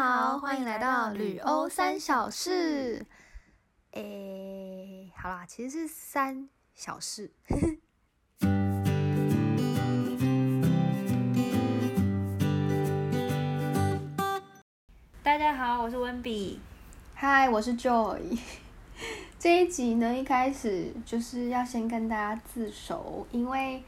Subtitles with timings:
[0.00, 3.04] 好，欢迎来到旅欧三小事。
[3.94, 7.32] 诶，好啦，其实是三小事。
[15.24, 16.60] 大家好，我是温比。
[17.16, 18.38] 嗨，我是 Joy。
[19.36, 23.82] 这一集呢，一开始就是要先跟大家自首，因为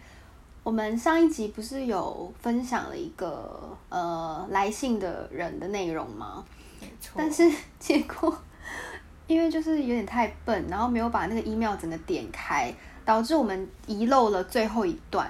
[0.70, 6.44] 我们上一集不是有分享了一个呃来信的人的内容吗？
[6.80, 7.42] 没错，但是
[7.80, 8.32] 结果
[9.26, 12.72] 因为就是有点太笨，然后没有把那个 email 整个点开，
[13.04, 15.28] 导致我们遗漏了最后一段。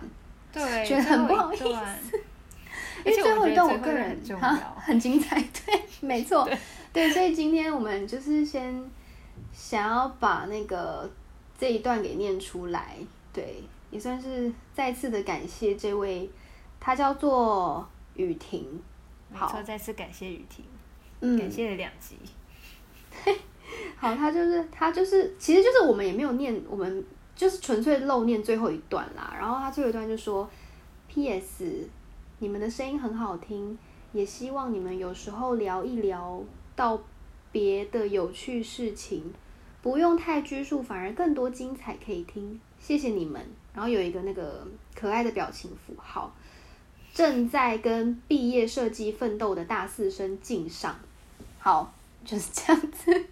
[0.53, 1.65] 对，觉得很不好意思。
[3.07, 6.47] 因为最后一段我个人啊 很精彩，对，没错，
[6.93, 8.79] 对，所以今天我们就是先
[9.55, 11.11] 想要把那个
[11.59, 12.97] 这一段给念出来，
[13.33, 16.31] 对，也算是再次的感谢这位，
[16.79, 18.65] 他叫做雨婷，
[19.33, 20.65] 好没错，，再次感谢雨婷，
[21.21, 22.17] 嗯，感谢了两集。
[23.97, 29.35] 好，他就是他就是，其实就是我们也没有念，我们就是纯粹漏念最后一段啦。
[29.39, 30.49] 然后他最后一段就说
[31.09, 31.89] ：“P.S.
[32.39, 33.77] 你们的声音很好听，
[34.13, 36.43] 也希望你们有时候聊一聊
[36.75, 37.01] 到
[37.53, 39.33] 别的有趣事情，
[39.83, 42.61] 不用太拘束，反而更多精彩可以听。
[42.79, 43.41] 谢谢你们。”
[43.75, 46.35] 然后有一个那个可爱的表情符号，
[47.15, 50.99] 正在跟毕业设计奋斗的大四生敬上。
[51.59, 51.93] 好，
[52.25, 53.25] 就是这样子。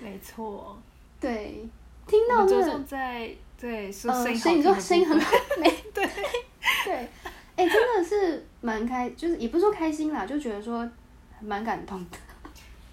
[0.00, 0.78] 没错，
[1.20, 1.68] 对，
[2.06, 6.10] 听到这个在对说呃，声音所以你说声音很部分好，没 对
[6.84, 7.08] 对，
[7.56, 10.88] 哎、真的是蛮开，就是也不是说开心啦，就觉得说
[11.40, 12.18] 蛮感动的，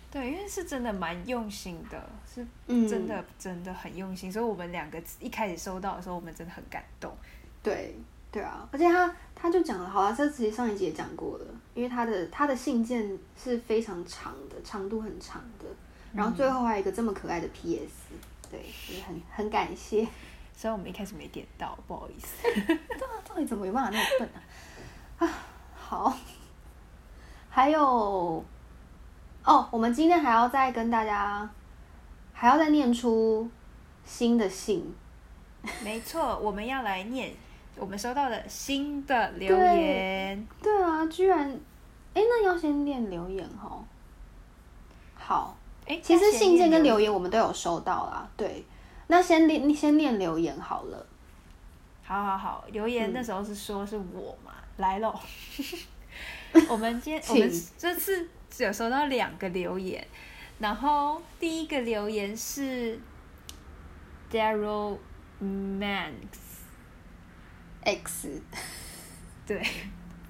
[0.09, 7.15] 对，因为是真的蛮用心的，是嗯，真的真的很用心，所以我们两个一开始收到的时候，我们真的很感动。
[7.61, 7.93] 对
[8.31, 15.65] 对啊，而且他他就讲了，好啊，这其实上一集也讲过了，因为他的他的信件是非常长的，长度很长的，
[16.13, 17.91] 然后最后还有一个这么可爱的 P.S.
[18.49, 18.61] 对，
[18.95, 20.07] 也很很感谢。
[20.55, 22.47] 虽然我们一开始没点到，不好意思。
[23.27, 24.39] 到底怎么有办法那么笨啊？
[25.27, 25.29] 啊，
[25.75, 26.17] 好，
[27.49, 28.43] 还有
[29.47, 31.49] 哦，我们今天还要再跟大家，
[32.33, 33.49] 还要再念出
[34.03, 34.93] 新的信，
[35.81, 37.33] 没错，我们要来念
[37.79, 40.45] 我们收到的新的留言。
[40.61, 41.49] 对啊，居然，
[42.13, 43.81] 哎，那要先念留言哈。
[45.15, 48.65] 好，哎，其实信件跟留言我们都有收到啦，对，
[49.07, 51.05] 那先念先念留言好了。
[52.03, 55.17] 好好好，留言嗯那时候是说是我嘛，来喽。
[56.69, 58.29] 我们今天 们这次只
[58.59, 60.07] 有收到两个留言，
[60.59, 62.99] 然后第一个留言是
[64.31, 64.97] Daryl
[65.41, 66.21] Manx，X，
[69.45, 69.61] 对，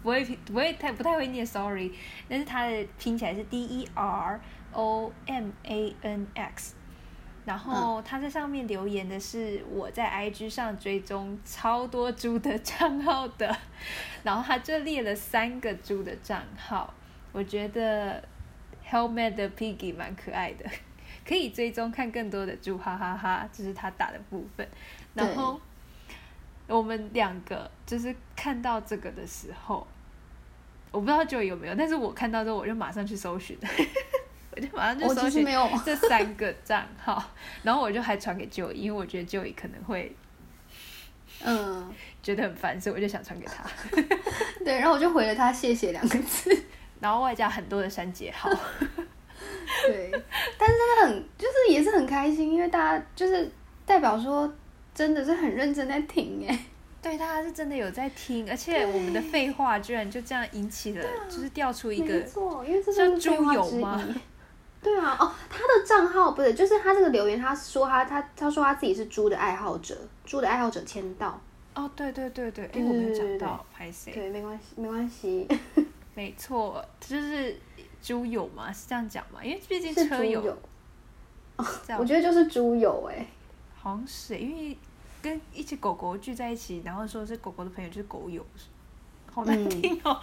[0.04, 1.92] 不会拼不会太不太会念，sorry，
[2.28, 4.40] 但是它的拼起来是 D E R
[4.74, 6.76] O M A N X。
[7.46, 13.58] 然后他在上面留言的是我在 IG 上追踪超多猪的账号的，
[14.22, 16.94] 然后他就列了三个猪的账号，
[17.38, 18.24] 我觉得
[18.90, 20.66] Helmet 的 Piggy 蛮可爱的，
[21.24, 24.68] 可以追踪看更多的猪，哈哈哈这是他打的部分。
[25.14, 25.62] 然后
[26.66, 29.86] 我们两个就是看到这个的时候，
[30.90, 33.56] 我不知道就有没有，但是我看到之后我就马上去搜寻，
[34.56, 35.46] 我就马上去搜寻
[35.86, 37.24] 这三个账号，
[37.62, 40.16] 然后我就还传给 Joey，因为我觉得 Joey 可能会
[41.46, 41.94] 嗯，
[42.24, 43.64] 觉得很烦，所以我就想传给他，
[44.66, 46.64] 对，然后我就回了他谢谢两个字。
[47.00, 48.50] 然后外加很多的删节号，
[49.86, 50.12] 对，
[50.58, 53.50] 但是真的很，就是也是很开心，因为大家就是
[53.86, 54.52] 代表说
[54.94, 56.60] 真的是很认真在听哎。
[57.00, 64.04] 对，大家是真的有在听，而且我们的废话居然就这样引起了，就是调出一没个错，因为这是废猪油吗。
[64.82, 71.40] 对啊，哦，他的账号不是，就是他这个留言，他说他他他说他自己是猪的爱好者，猪的爱好者签到。
[71.76, 74.12] 哦，对对对对，哎，对我没有讲到，拍谁？
[74.12, 75.48] 对，没关系，没关系，
[76.18, 77.56] 没错，就是
[78.02, 79.46] 猪友嘛，是这样讲嘛？
[79.46, 80.42] 因为毕竟是车友
[82.00, 83.24] 我觉得就是猪友哎。
[83.76, 84.76] 好像是欸因为
[85.22, 88.44] 跟一只狗狗聚在一起，然后说是狗狗的朋友就是狗友，
[89.32, 90.20] 好难嗯听哦。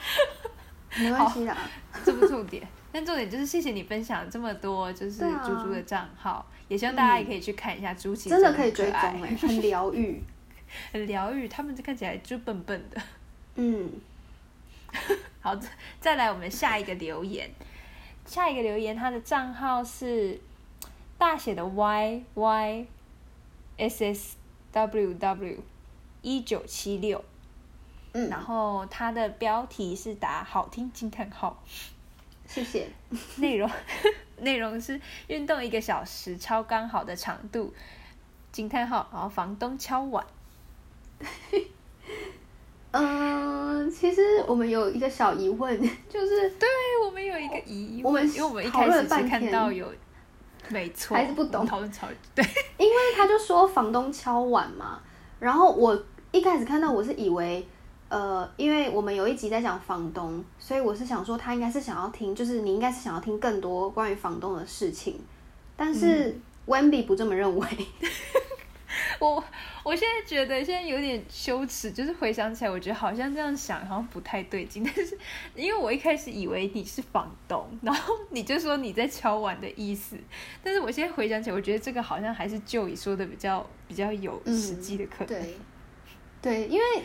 [0.96, 1.56] 没关系啦，
[2.05, 10.20] 这不重点，但重点就是谢谢你分享这么多，就是猪猪的账号，也希望大家也可以去看一下猪，其实真的可以追踪爱哎，很疗愈。
[10.93, 13.00] 很疗愈，他们看起来就笨笨的。
[13.55, 13.88] 嗯，
[15.44, 15.55] 好，
[16.00, 17.50] 再来我们下一个留言，
[18.25, 20.41] 下一个留言，他的账号是
[21.19, 22.87] 大写的 Y Y
[23.76, 24.37] S S
[24.73, 25.62] W W
[26.23, 27.23] 一九七六，
[28.14, 31.62] 嗯然后他的标题是打好听惊叹号，
[32.47, 32.88] 谢谢。
[33.37, 33.70] 内容
[34.40, 37.75] 内容是运动一个小时，超刚好的长度。
[38.50, 40.25] 惊叹号，然后房东敲碗。
[42.96, 45.76] 嗯，其实我们有一个小疑问，
[46.08, 46.69] 就是对
[47.05, 49.85] 我们有一个疑问，我们因为我们一开始是看到有，
[50.69, 51.67] 没错，还是不懂。
[51.67, 52.06] 讨论超
[52.37, 52.44] 对，
[52.79, 55.00] 因为他就说房东敲碗嘛，
[55.41, 56.00] 然后我
[56.31, 57.67] 一开始看到我是以为，
[58.08, 65.19] 呃，因为我们有一集在讲房东，所以我是想说他应该是想要听，就是你应该是想要听更多关于房东的事情，
[65.76, 66.38] 但是
[66.69, 67.67] Wendy 不这么认为。
[69.19, 69.43] 我
[69.82, 74.82] 我现在觉得现在有点羞耻，就是回想起来，我觉得好像这样想好像不太对劲。
[74.85, 75.19] 但是
[75.55, 80.17] 因为我一开始以为你是房东，然后你就说你在敲碗的意思，
[80.62, 85.26] 但是我现在回想起来，我觉得这个好像还是就以说的比较比较有实际的可能。
[85.26, 85.55] 对，
[86.40, 87.02] 对，因为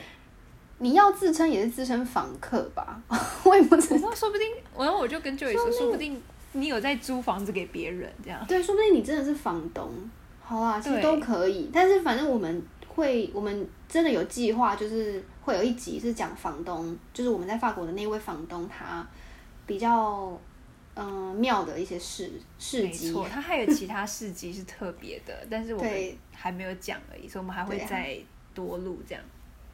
[0.79, 3.01] 你要自称也是自称房客吧？
[3.43, 4.47] 我也不知道，说不定，
[4.77, 6.21] 然后我就跟就以说，说不定
[6.53, 8.45] 你有在租房子给别人这样。
[8.47, 9.91] 对，说不定你真的是房东。
[10.49, 19.07] 好啊，其实都可以，但是反正我们会，我们真的有计划，就是会有一集是讲房东，就是我们在法国的那位房东，他
[19.67, 20.35] 比较
[20.95, 23.09] 嗯妙的一些事事迹。
[23.09, 28.17] 没错，他还有其他事迹是特别的，但是我们还没有讲而已，所以我们还会再
[28.55, 29.23] 多录这样。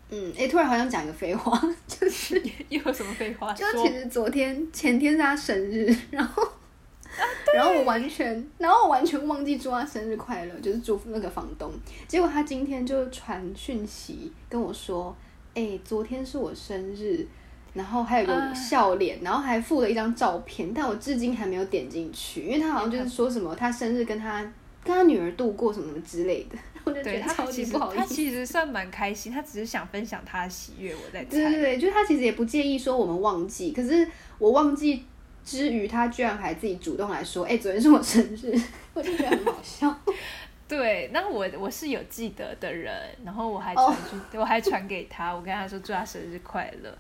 [0.10, 1.57] 嗯，哎，突然好像讲一个废话，
[1.88, 2.36] 就是
[2.68, 3.54] 又有什么废话？
[3.54, 6.45] 就其实昨天前天是他生日，然后。
[7.56, 11.72] 然后我完全，然后我完全忘记祝他生日快乐，就是祝福那个房东。
[12.08, 15.16] 结果他今天就传讯息跟我说
[15.56, 17.26] ：“哎，昨天是我生日，
[17.74, 24.42] 然后还有个笑脸，然后还附了一张照片，但我至今还没有点进去，因为他好像就是说什么他生日跟他
[24.84, 26.58] 跟他女儿度过什么之类的。
[26.84, 28.02] 我就觉得超级不好意思。
[28.02, 30.94] 他其实算蛮开心，他只是想分享他的喜悦。
[30.94, 34.06] 我在对对对，就他其实也不介意说我们忘记，可是
[34.38, 35.06] 我忘记。
[35.46, 38.60] 之余，他居然还自己主动来说：“哎，昨天是我生日。
[38.96, 39.96] ”我就觉得很好笑。
[40.68, 46.98] 对，那我我是有记得的人，然后我还传去，我还传给他，我跟他说祝他生日快乐。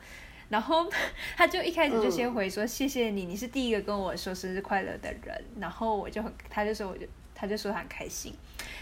[0.47, 0.87] 然后
[1.35, 8.31] 他就一开始就先回说：“谢谢你，你是第一个跟我说生日快乐的人。”然后我就很，他就说我就他就说他很开心。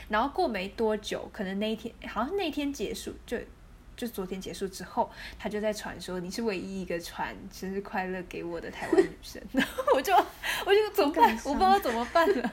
[0.09, 3.37] 然后过没多久，可能那一天好像那天结束就。
[3.95, 10.13] 就昨天结束之后，他就在传说你是唯一一个传生日快乐给我的台湾女生，然 后我就
[10.65, 11.39] 我就怎么办？
[11.45, 12.51] 我不知道怎么办了，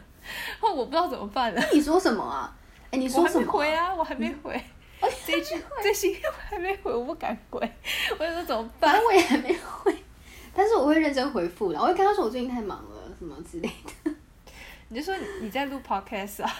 [0.61, 1.63] 后我不知道怎么办了。
[1.73, 2.57] 你说什么啊？
[2.91, 3.51] 哎，你说什么？
[3.51, 4.61] 回啊，我还没回。
[5.27, 7.59] 这句这信我还没回，我不敢回。
[8.19, 9.03] 我就说怎么办？
[9.03, 9.97] 我也还没回，
[10.55, 11.81] 但是我会认真回复的。
[11.81, 13.71] 我会跟他说我最近太忙了，什么之类
[14.05, 14.13] 的。
[14.89, 16.53] 你就说你在录 podcast 啊？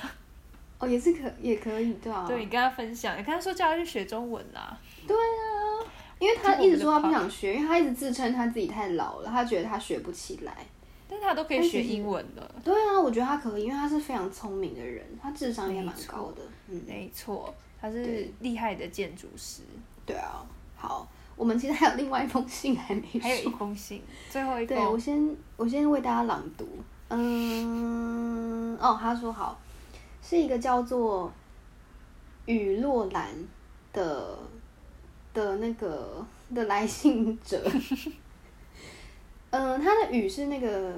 [0.81, 2.25] 哦，也是可也可以，对啊。
[2.27, 4.77] 对你跟他分享，你跟他说叫他去学中文啦。
[5.07, 5.87] 对啊，
[6.19, 10.67] 因为他一直说他不想学，因为他一直自称他自己太老了，他觉得他学不起来。
[11.09, 12.55] 但他都可以学英文的。
[12.65, 16.43] 对啊，我觉得他可以，因为他是非常聪明的人，他智商也蛮高的。
[16.69, 19.63] 嗯，没错，他是厉害的建筑师。
[20.07, 20.47] 对啊，
[20.77, 21.07] 好，
[21.37, 24.01] 我们其实还有另外一封信还没还有一封信，
[24.31, 24.69] 最后一封。
[24.69, 26.67] 对我先我先为大家朗读。
[27.09, 29.61] 嗯，哦，他说好。
[30.31, 31.33] 是一个叫做
[32.47, 33.35] 雨落兰
[33.93, 34.39] 的
[35.35, 36.25] 的那个
[36.55, 37.61] 的来信者，
[39.51, 40.95] 嗯，他的雨是那个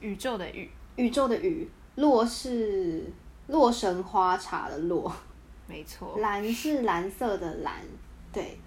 [0.00, 3.10] 宇宙的宇，宇宙的宇，落是
[3.46, 5.10] 洛神花茶的落，
[5.66, 7.76] 没错，蓝是蓝色的蓝，
[8.30, 8.58] 对，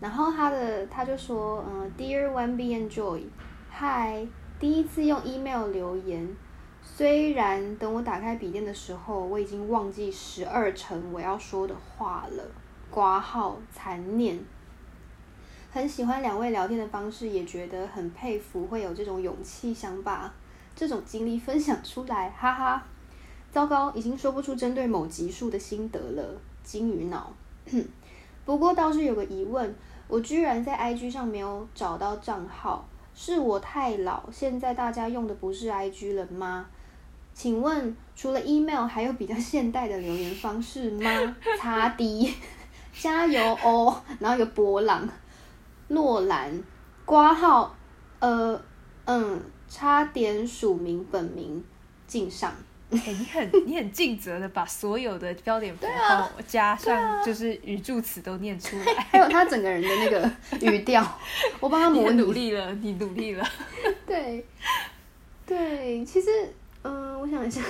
[0.00, 4.26] 然后他的他就说，嗯，Dear One B and Joy，Hi，
[4.58, 6.26] 第一次用 email 留言。
[6.96, 12.42] 虽然等我打开笔电的时候，我已经忘记十二成我要说的话了。
[12.90, 14.42] 挂号残念。
[15.70, 20.32] 很喜欢两位聊天的方式，也觉得很佩服会有这种勇气想把
[20.74, 22.82] 这种经历分享出来，哈哈。
[23.52, 27.30] 糟糕，已经说不出针对某集数的心得了，金鱼脑。
[28.46, 29.74] 不过倒是有个疑问，
[30.08, 36.70] 我居然在 IG 上没有找到账号，是我太老，现在大家用的不是 IG 了吗？
[37.36, 41.36] 请问除了 email 还有比较现代的留言方式吗？
[41.60, 42.32] 擦滴
[42.98, 45.06] 加油哦，然后有波浪，
[45.88, 46.50] 洛兰，
[47.04, 47.76] 挂号，
[48.20, 48.58] 呃，
[49.04, 49.38] 嗯，
[49.68, 51.62] 差点署名本名
[52.06, 52.50] 敬上。
[52.88, 61.06] 哎，你很你很尽责的把所有的标点符号加上，就是语助词都念出来， 还有他整个人的那个语调，
[61.60, 62.16] 我帮他模拟。
[62.22, 63.46] 努力了，你努力了。
[64.06, 64.46] 对，
[65.44, 66.30] 对，其实。
[66.86, 67.60] 嗯，我想一下，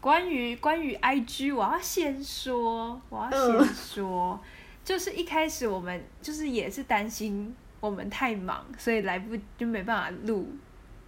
[0.00, 4.38] 关于关于 I G，我要先说，我要先说，
[4.84, 10.48] 就是一开始我们就是也是担心我们太忙，所以来不就没办法录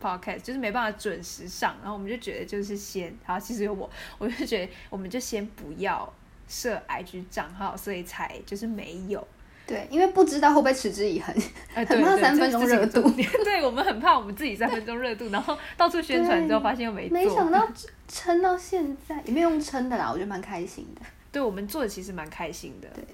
[0.00, 6.10] podcast，就是没办法准时上，然后我们就觉得就是先，好，其实有我，我就觉得我们就先不要
[6.48, 9.26] 设 IG 账号，所以才就是没有。
[9.66, 11.34] 对，因为不知道会不会持之以恒，
[11.74, 13.10] 呃，很怕对对三分钟热度
[13.44, 17.18] 对我们很怕我们自己三分钟热度，然后到处宣传之后对发现又没做。
[17.18, 17.66] 没想到
[18.06, 21.00] 撑到现在，也没有用撑的啦，我觉得蛮开心的。
[21.32, 23.04] 对我们做的其实蛮开心的，对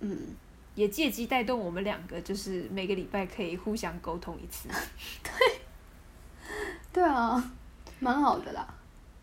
[0.00, 0.18] 嗯，
[0.74, 4.68] 也借机带动我们两个，就是每个礼拜可以互相沟通一次。
[5.22, 5.32] 对
[6.90, 7.52] 对啊，
[8.00, 8.66] 蛮好的啦。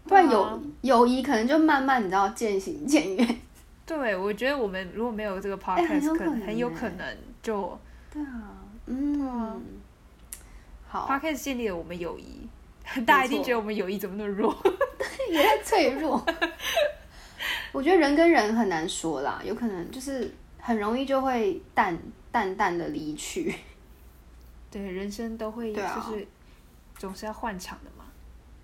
[0.08, 3.40] 不然友友谊可能就慢慢你知道渐行渐远。
[3.86, 7.80] 对，我觉得我们如果没有这个 podcast，、可能很有欸可能就
[8.12, 9.62] 对啊，嗯，
[10.88, 12.48] 好，podcast 建立了我们友谊。
[13.06, 14.56] 大家一定觉得我们友谊怎么那么弱？
[15.32, 16.24] 也在脆弱。
[17.72, 21.98] 我觉得人跟人很难说啦，有可能就是很容易就会淡
[22.32, 23.54] 淡淡的离去。
[24.72, 26.28] 对，人生都会就是
[26.98, 28.06] 总是要换场的嘛。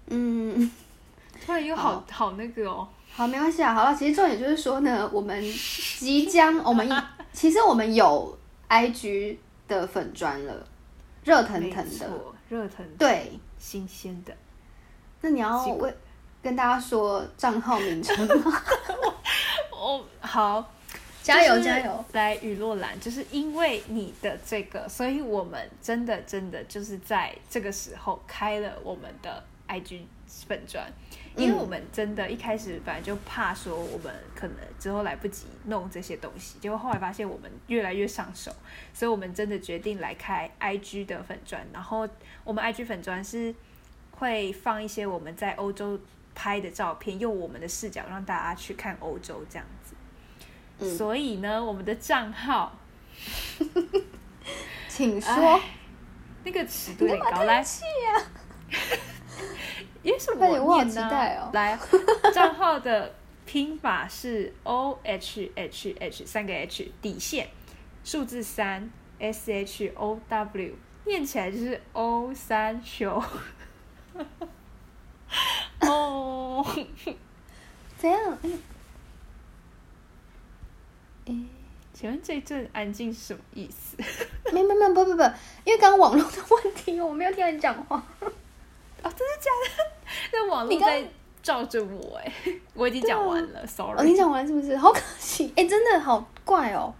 [0.07, 0.71] 嗯，
[1.45, 3.73] 突然又好好那个哦，好，没关系啊。
[3.73, 5.43] 好了，其实重点就是说呢，我们
[5.97, 6.93] 即将，我们一
[7.33, 8.37] 其实我们有
[8.69, 9.37] IG
[9.67, 10.65] 的粉砖了，
[11.23, 12.09] 热腾腾的。
[12.49, 14.33] 热腾腾，对，新鲜的。
[15.21, 15.93] 那你要新为
[16.41, 18.61] 跟大家说账号名称吗？
[19.71, 20.71] 我，好，
[21.23, 22.05] 加油加油！
[22.11, 30.01] 来雨落兰，就是因为你的这个，所以我们真的真的就是在这个时候开了我们的 IG
[30.47, 30.91] 粉专，
[31.35, 38.53] 因为嗯我们真的一开始本来就怕说我们可能之后来不及弄这些东西，结果后来发现我们越来越上手，
[38.93, 42.07] 所以我们真的决定来开 IG 的粉砖，然后
[42.43, 43.53] 我们 IG 粉砖是
[44.11, 45.99] 会放一些我们在欧洲
[46.35, 49.95] 拍的照片，用我们的视角让大家去看欧洲这样子。
[50.79, 52.77] 嗯所以呢，我们的账号
[54.89, 55.61] 请说哎。
[56.43, 57.63] 那个尺度有点高，来！
[60.03, 61.77] 因为是我念呢、来，
[62.33, 63.13] 账号的
[63.45, 67.49] 拼法是 O H H H 三个 H 底线，
[68.03, 68.89] 数字三
[69.19, 70.73] S H O W，
[71.05, 73.23] 念起来就是 O 三九。
[75.81, 76.65] 哦，
[77.97, 78.37] 怎样？
[78.43, 78.59] 嗯
[81.25, 81.45] 诶
[81.93, 83.95] 请问这一阵安静是什么意思？
[84.51, 85.21] 没没没不不不，
[85.63, 88.03] 因为刚刚网络的问题，我没有听到你讲话。
[89.03, 89.91] 哦，真的假的？
[90.33, 91.03] 那网络在
[91.41, 92.31] 照着我哎，
[92.73, 94.07] 我已经讲完了哦，，sorry。
[94.07, 94.75] 你讲完是不是？
[94.77, 96.93] 好可惜，哎、真的好怪哦。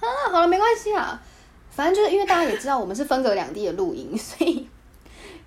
[0.00, 1.20] 啊，好了，没关系啊，
[1.70, 4.68] 反正就是因为大家也知道我们是分隔两地的录音，所以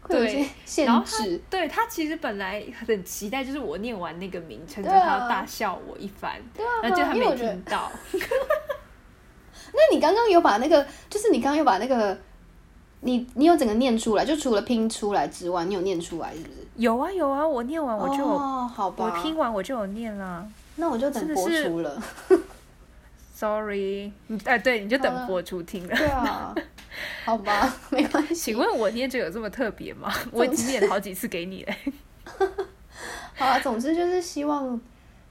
[0.08, 1.42] 对限然后他制。
[1.50, 7.92] 对他其实本来很期待，就是我念完那个名称之对啊后，他要大笑我一番，对啊，然后结果他没听，到。
[9.76, 12.16] 那你刚刚有把那个，就是你刚刚有把那个，
[13.04, 16.68] 你你有整个念出来，就除了拼出来之外，你有念出来是不是？
[16.78, 20.48] 有啊有啊，我念完我就有，哦，好吧，我拼完我就有念啦。
[20.76, 22.02] 那我就等播出了。
[23.36, 25.96] Sorry，嗯哎对，你就等播出听了。
[25.96, 26.56] 对啊，
[27.26, 28.36] 好吧，没关系。
[28.36, 30.12] 请问我念这个有这么特别吗？
[30.32, 31.74] 我已经念了好几次给你了。
[33.36, 34.80] 好啊，总之就是希望，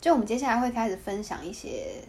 [0.00, 2.02] 就我们接下来会开始分享一些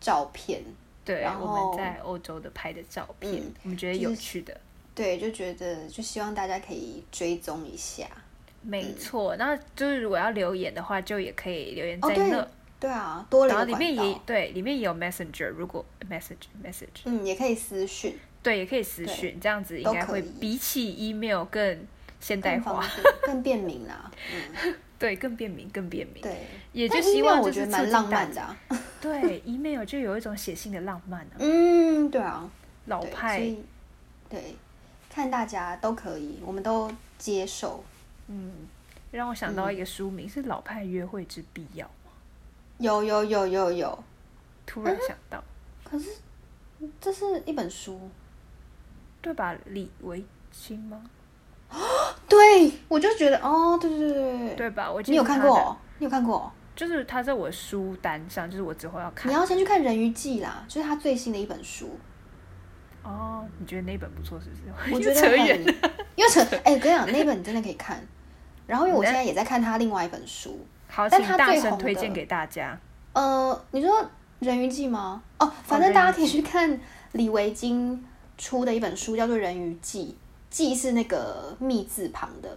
[0.00, 0.62] 照片，
[1.04, 4.60] 对，然我后们在欧洲的拍的照片，嗯我们觉得有趣的。
[4.94, 8.06] 对，就觉得就希望大家可以追踪一下。
[8.60, 12.46] 没错，那就是如果要留言的话，就也可以留言在那。
[12.78, 21.86] 对啊，多了然后里面也，对，里面也有 Messenger，如果 Message Message，嗯，也可以私讯，对，也可以私对讯，这样子应该会比起 email 更
[22.22, 22.82] 现代化，
[23.24, 24.10] 更 便民啦。
[24.32, 26.22] 嗯，对，更便民，更便民。
[26.22, 28.08] 对，也就但希望我就是促觉得蛮浪。
[28.08, 28.56] 漫的啊。
[29.00, 32.48] 对，email 就有一种写信的浪漫啊，嗯，对啊，
[32.86, 33.64] 老派，以
[34.30, 34.54] 对，
[35.10, 36.88] 看大家都可以，我们都
[37.18, 37.84] 接受。
[38.28, 38.68] 嗯，
[39.10, 41.84] 让我想到一个书名是《老派约会之必要》，
[42.78, 44.04] 有有有有有，
[44.64, 45.42] 突然想到，
[45.82, 46.08] 可是
[47.00, 48.08] 这是一本书，
[49.20, 49.56] 对吧？
[49.66, 51.10] 李维清吗？
[52.28, 54.90] 对我就觉得哦，对对对对对，吧？
[54.90, 55.76] 我记你有得他的看过哦？
[55.98, 56.52] 你有看过哦？
[56.74, 59.34] 就是他在我的书单上，就是我之后要看你。
[59.34, 61.98] 要先去看《人鱼记》啦，就是他最新的一本书，
[63.02, 64.94] 哦，你觉得那本不错是不是？
[64.94, 65.64] 我 觉得扯很，
[66.16, 68.02] 因为扯，哎、我跟你讲，那本你真的可以看。
[68.66, 72.78] 然后因为我现在也在看他另外一本书，好，但他最红推荐给大家。
[73.12, 73.90] 呃，你说
[74.38, 75.22] 《人鱼记》吗？
[75.38, 76.80] 哦，反正大家可以去看
[77.12, 78.02] 李维京
[78.38, 80.16] 出的一本书，叫做《人鱼记》，
[80.52, 82.56] 记是那个密字旁的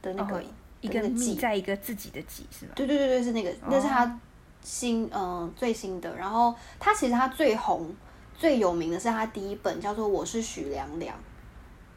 [0.00, 0.42] 的那个、哦
[0.80, 2.72] 一个记，在一个自己的记是吗？
[2.76, 4.20] 对对对对，是那个，那是他
[4.62, 6.14] 新嗯、呃最新的。
[6.14, 7.90] 然后他其实他最红
[8.36, 11.16] 最有名的是他第一本叫做《我是许良良》，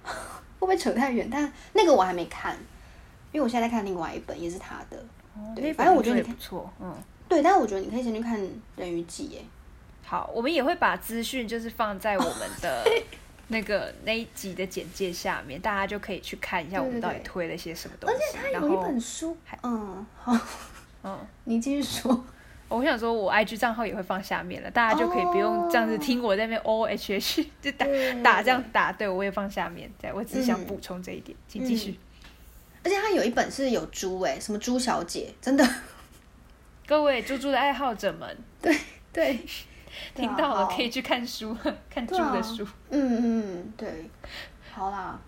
[0.08, 0.12] 会
[0.60, 1.30] 不会扯太远？
[1.30, 2.56] 但那个我还没看，
[3.34, 4.98] 因为我现在在看另外一本，也是他的。
[5.36, 6.96] 哦对反正我觉得也不错，嗯。
[7.28, 8.40] 对，但是我觉得你可以先去看
[8.78, 9.42] 《人鱼记》耶。
[10.06, 12.86] 好，我们也会把资讯就是放在我们的
[13.50, 18.38] 那个那一集的简介下面，大家就可以去看一下我们到底对对对推了些什么东西。
[18.38, 20.38] 它有一然后，本书还，嗯，好，
[21.04, 22.26] 嗯，你继续说。
[22.70, 29.90] 我想说，我 IG 账号也会放下面了，大家就可以不用这样子听我在那边 O H H 就打对打这样打，对我也放下面。
[30.02, 31.98] 对，我只是想嗯补充这一点，请继续。
[32.84, 35.66] 而且他有一本是有猪哎，什么猪小姐，真的，
[36.86, 38.38] 各位猪猪的爱好者们，
[39.14, 39.40] 对，
[40.16, 41.56] 听到了可以以，去看书，
[41.90, 42.66] 看猪的书。
[42.90, 44.10] 嗯嗯嗯，对，
[44.74, 45.20] 好啦，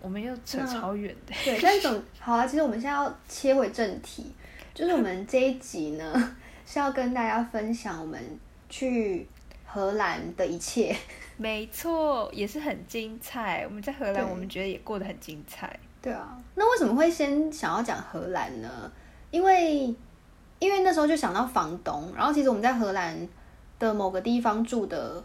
[0.00, 1.34] 我们又扯超远的。
[1.44, 4.34] 对，但总好啊，其实我们现在要切回正题，
[4.74, 8.20] 就是我们这一集呢 是要跟大家分享我们
[8.68, 9.26] 去
[9.64, 10.94] 荷兰的一切。
[11.36, 13.62] 没错，也是很精彩。
[13.64, 15.78] 我们在荷兰，我们觉得也过得很精彩。
[16.02, 18.68] 对啊，那为什么会先想要讲荷兰呢？
[19.30, 19.94] 因为
[20.58, 23.16] 因为那时候就想到房东，然后其实我们在荷兰
[23.78, 25.22] 的某个地方住的，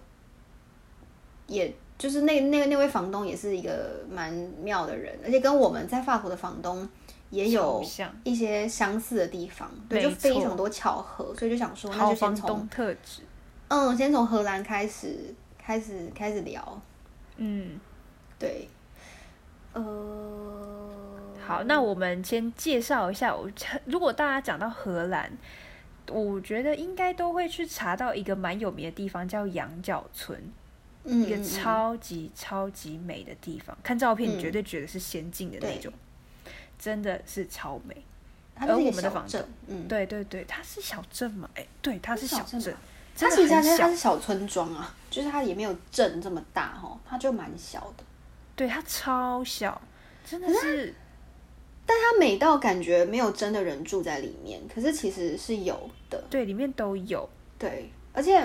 [1.47, 6.87] 也就是那那个那位房东也是一个蛮妙的人，而且跟我们在法国的房东
[7.29, 7.83] 也有
[8.23, 13.21] 一些相似的地方，对，就非常多巧合，所以就想说，那好就先从房东特质。
[13.69, 16.81] 嗯，先从荷兰开始开始开始聊，
[17.37, 17.79] 嗯，
[18.37, 18.67] 对，
[19.73, 19.81] 呃，
[21.43, 23.35] 好，那我们先介绍一下。
[23.35, 23.49] 我
[23.85, 25.31] 如果大家讲到荷兰，
[26.09, 30.39] 我觉得应该都会去查到一个蛮有名的地方，叫羊角村，
[31.05, 33.77] 一个超级超级美的地方。
[33.83, 35.93] 看照片，你嗯绝对觉得是仙境的那对种，
[36.77, 38.03] 真的是超美。
[38.55, 41.49] 而我们的房子，嗯，对对对，它是小镇嘛？
[41.55, 42.61] 哎，对，它是小镇
[43.17, 43.95] 它其实它是。
[43.95, 48.03] 小村庄啊，就是它也没有镇这么大哦，它就蛮小的。
[48.55, 49.81] 对，它超小，
[50.23, 50.93] 真的是
[51.85, 56.23] 但它美到感觉没有真的人住在里面，可是其实是有的。
[56.29, 57.27] 对，里面都有。
[57.59, 58.41] 对，而且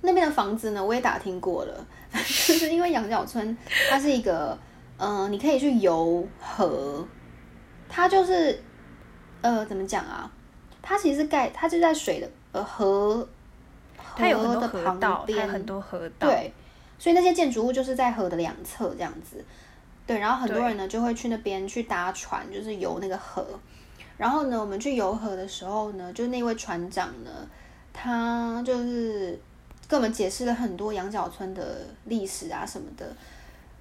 [0.00, 3.56] 那边的房子呢，我也打听过了， 就是因为羊角村
[3.90, 4.58] 它是一个，
[4.96, 7.06] 嗯、你可以去游河，
[7.88, 8.58] 它就是，
[9.42, 10.30] 呃，怎么讲啊？
[10.80, 13.28] 它其实是盖，它就在水的呃河，
[14.16, 16.28] 它有很多的旁河道，它边有很多河道。
[16.28, 16.52] 对，
[16.98, 19.44] 所以那些建筑物就是在河的两侧这样子。
[20.08, 23.46] 对，然后很多人呢就会去那边去搭船，就是游那个河。
[24.16, 27.30] 然后呢，我们去游河的时候呢，就那位船长呢，
[27.92, 29.38] 他就是
[29.86, 33.06] 跟我们解释了很多羊角村的历史啊什么的。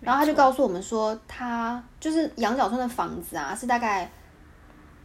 [0.02, 4.12] 然后他就告诉我们说，他就是羊角村的房子啊，是大概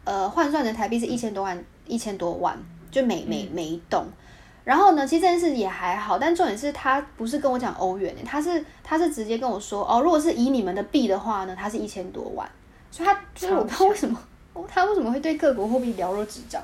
[0.02, 2.58] 呃换算成台币是一千多万，一千多万，
[2.90, 4.04] 就每每每一栋。
[4.64, 12.48] 然后呢，其实这件事也还好，但重点是他不是跟我讲欧元，他是他是直接跟我说，哦，如果是以你们的币的话呢，它是一千多万，
[12.90, 14.18] 所以他就是我不知道为什么，
[14.68, 16.62] 他为什么会对各国货币了若指掌？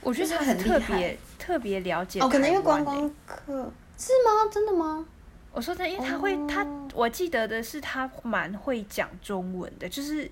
[0.00, 4.50] 我觉得他很特别特别了解哦，可能因为观光客是吗？
[4.50, 5.04] 真的吗？
[5.52, 10.30] 我说的，因为他会，他哦我记得的是他蛮会讲中文的，就是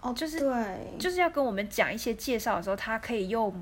[0.00, 3.52] 哦，就是对，就是要跟我们讲一些介绍的时候，他可以用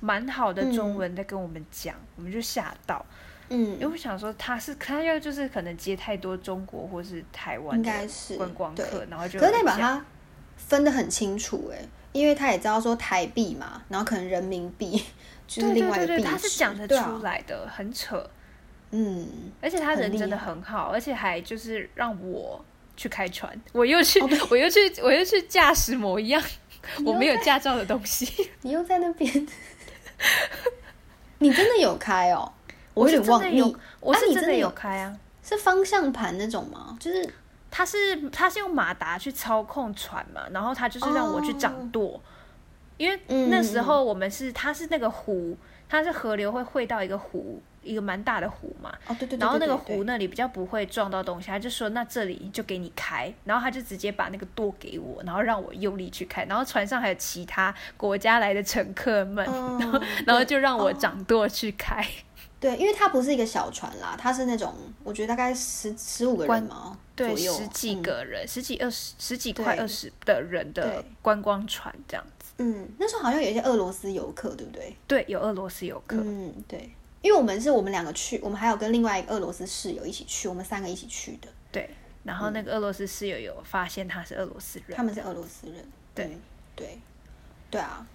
[0.00, 3.04] 蛮好的中文在跟我们讲，我们就吓到，
[3.48, 3.74] 嗯。
[3.74, 10.04] 因为，我想说他是他要就是可能接太多中国或是台湾应的该是观光客，然后就可是代表有讲他
[10.56, 11.78] 分得很清楚哎，
[12.12, 15.02] 因为他也知道说台币嘛，然后可能人民币
[15.46, 18.28] 就是对另外币他是讲得出来的，很扯，
[18.90, 19.28] 嗯，
[19.60, 22.64] 而且他人真的很好，而且还就是让我
[22.96, 26.42] 去开船，我又去，我又去，我又去驾驶某一样
[27.04, 28.48] 我没有驾照的东西。
[28.62, 29.46] 你又在那边，
[31.38, 32.52] 你真的有开哦？
[32.94, 35.16] 我有是点忘你真的有，我啊是真的有开啊。
[35.42, 36.96] 是方向盘那种吗？
[36.98, 37.28] 就是
[37.70, 42.20] 它是它是用马达去操控船嘛，然后它就是让我去掌舵，
[42.96, 45.56] 因为嗯那时候我们是它是那个湖，
[45.88, 62.06] 它是河流会汇到一个湖，一个蛮大的湖嘛，哦，对对对，然后那个湖那里比较不会撞到东西，他就说那这里就给你开，然后他就直接把那个舵给我，然后让我用力去开，然后船上还有其他国家来的乘客们，嗯然后然后就让我哦掌舵去开，
[62.58, 68.02] 对，因为它不是一个小船啦，它是那种我觉得大概十十五个人关嘛，对，十几嗯。
[68.02, 74.96] 个人，十几二十十几块二十的人的观光船这样子，嗯，那时候好像有一些俄罗斯游客，对不对？
[75.06, 76.90] 对，有俄罗斯游客，嗯，对，
[77.24, 81.88] 因为我们是我们两个去，我们还有跟另外一个俄罗斯室友一起去，我们三个一起去的，对，
[82.22, 85.76] 然后那个俄罗斯室友有发现他是俄罗斯人，嗯他们是俄罗斯人，
[86.14, 86.36] 对对
[86.76, 86.98] 对
[87.70, 88.06] 对啊，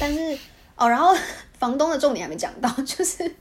[0.00, 0.36] 但是
[0.74, 1.16] 哦，然后
[1.58, 3.34] 房东的重点还没讲到，就是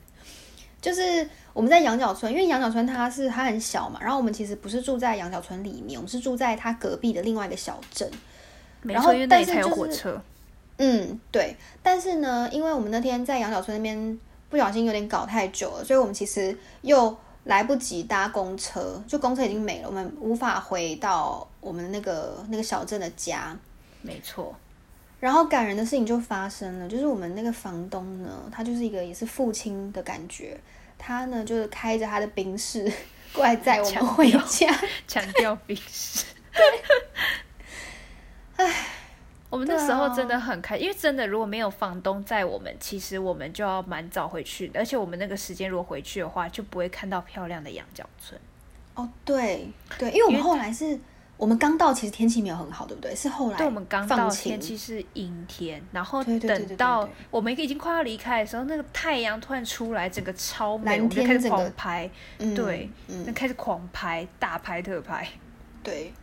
[0.80, 8.10] 就是我们在羊角村，因为羊角村它是它很小嘛，然后我们其实不是住在羊角村里面，我们是住在它隔壁的另外一个小镇。
[8.84, 10.22] 然后，因为那里才有火车。
[10.78, 11.56] 嗯，对。
[11.82, 14.20] 但是呢，因为我们那天在羊角村那边
[14.54, 23.58] 不小心有点搞太久了，所以我们其实又来不及搭公车，就公车已经没了，我们无法回到我们那个那个小镇的家。
[24.04, 24.56] 没错。
[25.20, 30.56] 然后感人的事情就发生了，就是我们那个房东呢，他就是一个也是父亲的感觉，
[31.00, 32.88] 他呢就是开着他的宾士
[33.34, 34.72] 过来载我们回家，
[35.08, 36.26] 强调宾士。
[38.58, 38.72] 唉，
[39.54, 48.40] 我们那时候真的很开，因为真的如果没有房东在我们，其实我们就要蛮早回去，而且我们那个时间如果回去的话，就不会看到漂亮的羊角村。
[48.96, 51.00] 哦，对对，因为我们后来是。
[51.36, 53.14] 我们刚到，其实天气没有很好，对不对？
[53.14, 62.10] 是后来，对，我们刚到，天气是阴天，然后等到我们已经快要离开的时候，那个太阳突然出来，整个超美，我们就开始狂拍，
[62.56, 62.90] 对，
[63.26, 65.28] 那开始狂拍，大拍特拍，
[65.82, 66.14] 对，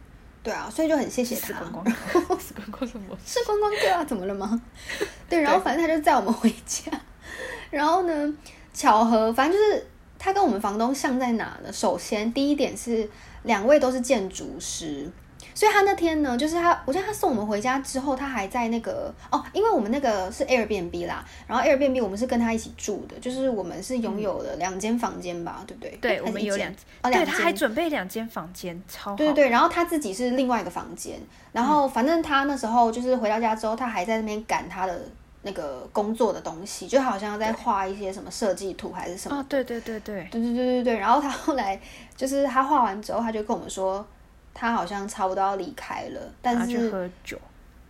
[0.42, 1.59] 对啊，所以就很谢谢他。
[1.61, 3.16] 观光客， 是观光什么？
[3.24, 4.05] 是观光哥啊？
[4.05, 4.61] 怎么了吗？
[5.29, 6.90] 对，然后反正他就载我们回家，
[7.70, 8.35] 然后呢，
[8.72, 9.87] 巧合，反正就是
[10.18, 11.72] 他跟我们房东像在哪呢？
[11.72, 13.09] 首先，第一点是。
[13.44, 15.11] 两位都是建筑师，
[15.54, 25.98] 所以他那天呢，就是他，我记得他送我们回家之后，他还在那个哦，因为我们那个是 Airbnb 啦，然后 Airbnb 我们是跟他一起住的，就是我们是拥有了两间房间吧，对不对？
[26.00, 26.70] 对，我们有两，
[27.02, 31.18] 哦对，他还准备两间房间，超对对对，然后他自己是另外一个房间，
[31.52, 35.00] 然后反正他那时候就是回到家之后，他还在那边赶他的。
[35.42, 39.38] 那个工作的东西，就好像在画一些什么设计图还是什么。
[39.38, 40.98] 哦，对对对对，对对对对对。
[40.98, 41.80] 然后他后来
[42.14, 44.06] 就是他画完之后，他就跟我们说，
[44.52, 47.38] 他好像差不多要离开了，但是喝酒，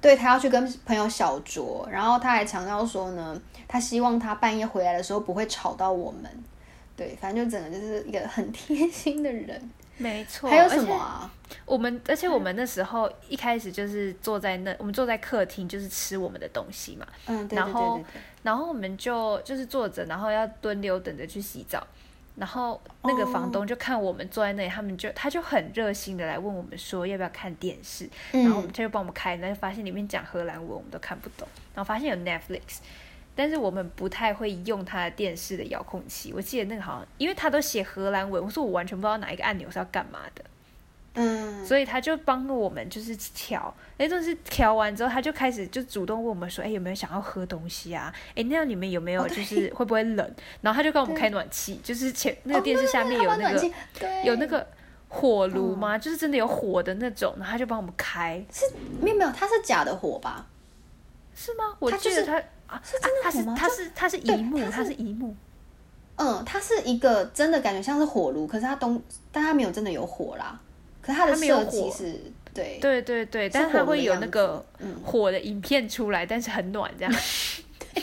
[0.00, 1.88] 对他要去跟朋友小酌。
[1.88, 6.30] 然后他还强调说呢，他希望他半夜回来的时候不会吵到我们。
[6.96, 9.70] 对，反正就整个就是一个很贴心的人。
[9.96, 11.30] 没错，还有什么啊？
[11.66, 17.06] 我们而且我们那时候一开始就是坐在那，我们坐在客厅就是吃我们的东西嘛。
[17.26, 18.00] 嗯，对然后
[18.42, 21.86] 然后我们就就是坐着，然后要蹲溜等着去洗澡。
[22.40, 28.08] 然后那个房东就看我们坐在那里，他们就他就很热心的来问我们说要不要看电视。
[28.32, 31.46] 然后他就帮我们开，那就发现里面讲荷兰文，我们都看不懂。
[31.74, 32.78] 然后发现有 Netflix。
[33.36, 36.32] 但是我们不太会用他的电视的遥控器。
[36.34, 40.42] 我记得那个好像，因为他都写荷兰文，我说我完全不知道哪一个按钮是要干嘛的。
[41.14, 48.14] 嗯，所以他就帮我们就是调，那就是调完之后，他就开始就主动问我们说：“哎，有没有想要喝东西啊？
[48.36, 53.72] 哎，那样你们有没有就是会不会冷？”然后他就跟我们开暖气，就是前那个电视下面有那个
[54.24, 54.66] 有那个
[55.08, 55.98] 火炉吗？
[55.98, 58.44] 就是真的有火的那种，然后他就帮我们开。
[58.52, 58.64] 是
[59.00, 60.46] 没有没有，它是假的火吧？
[61.34, 61.76] 是吗？
[61.78, 62.40] 我记得他。
[62.70, 63.56] 啊，是真的火吗？
[63.58, 65.34] 它是它是一幕，它是一幕。
[66.14, 70.56] 嗯，它是一个真的感觉像是火炉，可是它东，但它没有真的有火啦。
[71.12, 74.64] 它的设计是，对对对对，但是它会有那个
[75.04, 77.12] 火的影片出来，但是很暖这样。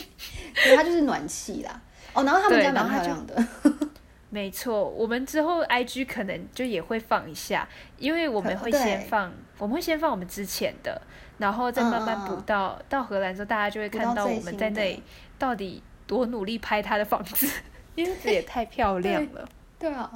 [0.54, 1.80] 对，它就是暖气啦。
[2.12, 3.46] 哦，然后他们家蛮漂亮的。
[4.30, 7.66] 没错，我们之后 I G 可能就也会放一下，
[7.96, 11.00] 因为我们会先放，我们会先放我们之前的。
[11.38, 15.02] 然后再慢慢补到到荷兰之后，大家就会看到我们在那里
[15.38, 17.48] 到底多努力拍他的房子，
[17.94, 19.48] 因为这也太漂亮了。
[19.78, 20.10] 对啊，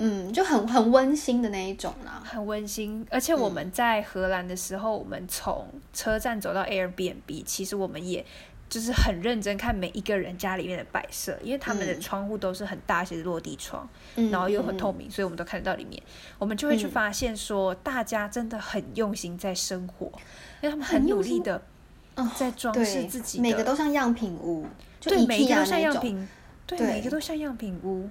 [0.00, 3.06] 嗯，就很很温馨的那一种啦，很温馨。
[3.10, 8.24] 而且我们在荷兰的时候，我们从车站走到 Airbnb，其实我们也。
[8.70, 13.88] 就是很认真看每一个人家里面的摆设，因为他们的窗户都是很大些的落地窗，
[14.30, 16.02] 然后又很透明，所以我们都看得到里面。
[16.38, 20.12] 我们就会去发现说，大家真的很用心在生活，
[20.60, 21.62] 因为他们很努力的
[22.36, 24.66] 在装饰自己，每个都像样品屋，
[25.00, 26.28] 对，每个都像样品，
[26.66, 28.10] 对，每个都像样品屋。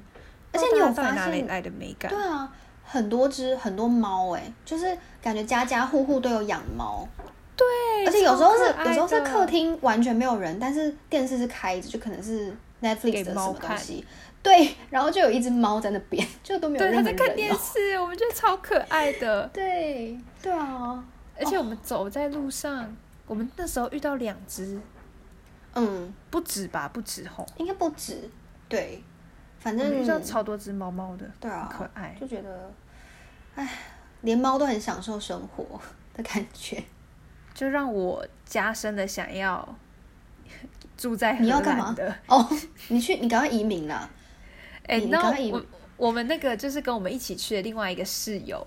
[0.58, 2.12] 而且你有发现来的美感？
[2.12, 2.52] 对啊，
[2.84, 7.08] 很多只很多猫，哎，就是感觉家家户户都有养猫。
[7.56, 7.66] 对，
[8.06, 14.06] 而且有时候是有时候是客厅完全没有人，但是电视是开着，就可能是 Netflix 的什么东西。
[14.44, 17.16] 对，然后就有一只猫在那边，就都没有任何人。
[17.16, 19.48] 对，它在看电视，我们觉得超可爱的。
[19.54, 21.04] 对，对啊。
[21.40, 24.80] 而且我们走在路上，我们那时候遇到两只，
[25.76, 28.30] 嗯，不止吧，不止吼，应该不止。
[28.70, 29.04] 对，
[29.60, 32.72] 反正遇到超多只猫猫的，对啊，可爱，就觉得，
[33.56, 33.68] 哎，
[34.22, 35.80] 连猫都很享受生活
[36.14, 36.84] 的感觉。
[37.54, 39.76] 就让我加深了想要
[40.96, 42.48] 住在荷兰的 哦，
[42.90, 44.08] 你去，你赶快移民了。
[44.86, 45.66] 哎，那我
[45.98, 48.66] 我们那个就是跟我们一起去的另外一个室友，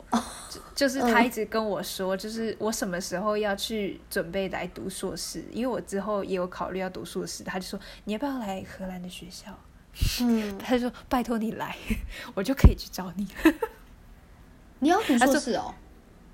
[0.74, 9.56] 就是他一直跟我说，就是我什么时候要去准备来读硕士，因为我之后也有考虑要读硕士，他就说你要不要来荷兰的学校？
[10.22, 11.76] 嗯， 他就说拜托你来，
[12.34, 13.26] 我就可以去找你。
[14.80, 15.74] 你要读硕士哦？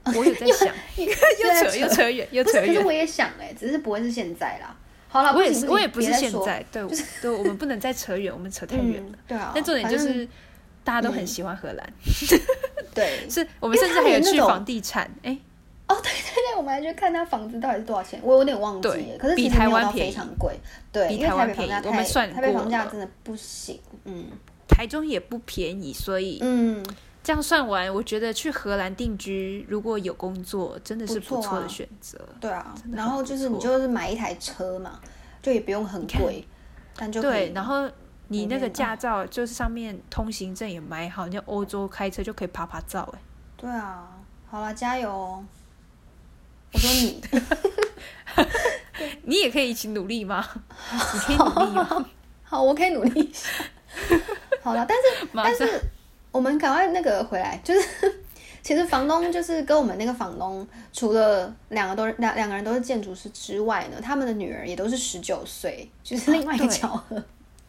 [0.05, 2.67] 我有在想，又扯又扯远又扯远。
[2.67, 4.77] 可是我也想哎，只是不会是现在啦。
[5.09, 6.87] 好了，我也是，我也不是现在，对，
[7.21, 9.19] 对，我们不能再扯远，我们扯太远了。
[9.27, 9.51] 对啊。
[9.55, 10.29] 但重点就是
[10.85, 11.93] 大家都很喜欢荷兰。
[12.95, 15.37] 对，是我们甚至还有去房地产，哎。
[16.57, 19.19] 我们还去看他房子到底是多少钱，我有点忘记了。
[19.19, 20.59] 可是比台湾非常贵，
[20.91, 21.73] 对，比台湾便宜。
[21.85, 24.25] 我们算台北房价真的不行，嗯。
[24.69, 26.85] 台中也不便宜，所以嗯。
[27.23, 32.17] 这样算完，我觉得去荷兰定居，如果有工作，真的是不错的选择。
[32.41, 35.01] 对啊，然后就是你就是买一台车嘛，
[35.43, 36.47] 就也不用很贵，
[36.95, 37.51] 但就对。
[37.53, 37.91] 然后
[38.29, 43.19] 你那个驾照就是上面通行证也买好，你欧洲开车就可以拍拍照哎。
[43.57, 44.07] 对啊，
[44.49, 45.45] 好了，加油！
[46.77, 47.23] 我说你，
[49.23, 50.47] 你也可以一起努力吗？
[50.93, 52.07] 你可以努力吗？
[52.45, 53.49] 好，我可以努力一下。
[54.63, 55.81] 好了，但是 但是。
[56.33, 57.89] 我们赶快那个回来，就是
[58.63, 67.25] 其实房东就是跟我们那个房东，除了两个都两两个人都是建筑师之外呢，他们的女儿也都是十九岁，就是另外一个巧合。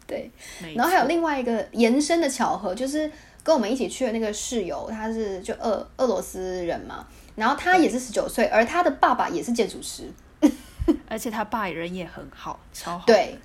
[0.06, 0.30] 对，
[0.76, 3.10] 然后还有另外一个延伸的巧合，就是
[3.48, 10.12] 跟我们一起去的那个室友，他是就俄俄罗斯人嘛，然后他也是十九岁，而他的爸爸也是建筑师，
[11.08, 13.06] 而且他爸人也很好，超好。
[13.08, 13.40] 对。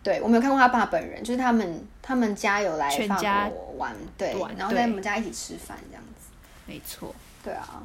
[0.00, 6.28] 对，我没有看过他爸本人，就是他们他们家有来法国玩，对，然后在我们家一起吃饭这样子。
[6.66, 7.14] 没错。
[7.42, 7.82] 对啊，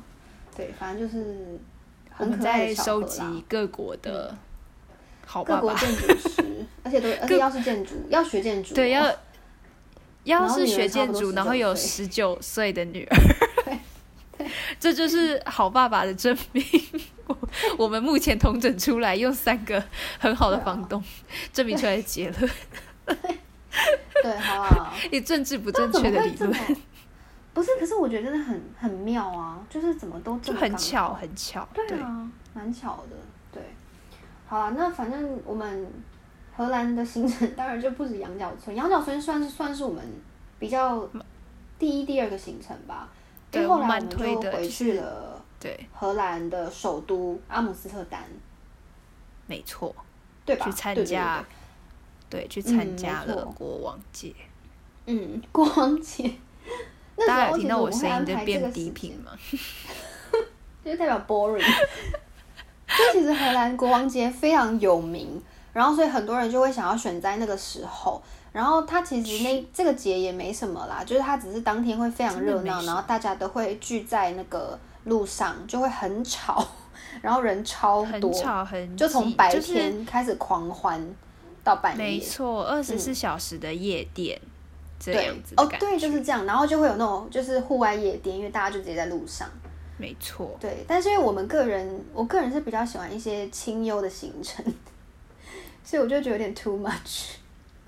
[0.56, 1.60] 对，反正就是
[2.18, 4.34] 我们在收集各国的
[5.26, 9.12] 好爸爸，各国建筑师， 而且都而且要是建筑要学建筑，对，要
[10.24, 13.18] 要是学建筑，然后有十九岁的女儿，
[14.38, 14.48] 对，
[14.80, 16.64] 这就是好爸爸的证明。
[17.78, 19.82] 我们目前统整出来，用三个
[20.20, 21.02] 很好的房东
[21.52, 22.52] 证明出来的结论。
[24.22, 24.94] 对，好啊。
[25.12, 26.54] 你政治不正确的理论。
[27.54, 31.68] 不是，可是我觉得真的很很妙啊，就是怎么都就很巧，很巧。
[31.74, 33.18] 对啊，蛮巧的。
[33.52, 33.62] 对，
[34.48, 35.88] 好啊，那反正我们
[36.56, 40.04] 荷兰的行程当然就不止羊角村，羊角村算是算是我们
[40.60, 41.08] 比较
[41.80, 43.10] 第一、第二个行程吧。
[43.50, 45.44] 对，后来我们就回去了。
[45.60, 48.22] 对，荷兰的首都阿姆斯特丹，
[49.48, 49.96] 没错，
[50.46, 50.66] 对吧？
[50.66, 51.46] 去参加，
[52.30, 54.34] 对，去参加了国王节。
[55.06, 56.32] 嗯，国王节，
[57.28, 59.32] 大家有听到我声音的变低频吗？
[60.84, 61.64] 就代表 boring。
[62.98, 65.42] 就其实荷兰国王节非常有名，
[65.74, 68.22] 然后所以很多人就会想要选在那个时候。
[68.54, 74.80] 然后它其实那这个节也没什么啦，就是它只是当天会非常热闹，然后大家都会聚在那个。
[75.06, 76.66] 路上就会很吵，
[77.22, 81.06] 然后人超多，很吵很就从白天开始狂欢
[81.62, 84.40] 到半夜，没错，二十四小时的夜店
[84.98, 89.46] 这样子哦，对，就是这样，然后就会有那种就是户外夜店，因为大家就直接在路上，
[89.98, 94.64] 没错，对，但是因为我们个人，我个人是比较喜欢一些清幽的行程，
[95.84, 97.32] 所以我就觉得有点 too much。